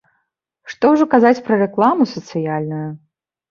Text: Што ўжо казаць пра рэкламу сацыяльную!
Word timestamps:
Што 0.73 0.91
ўжо 0.93 1.05
казаць 1.13 1.43
пра 1.49 1.55
рэкламу 1.65 2.03
сацыяльную! 2.15 2.83